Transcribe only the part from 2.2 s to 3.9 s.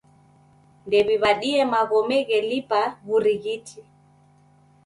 ghelipia w'urighiti.